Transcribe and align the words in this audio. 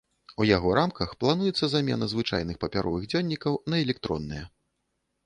У 0.43 0.45
яго 0.51 0.69
рамках 0.77 1.11
плануецца 1.23 1.65
замена 1.73 2.07
звычайных 2.13 2.57
папяровых 2.63 3.05
дзённікаў 3.13 3.53
на 3.75 3.83
электронныя. 3.85 4.43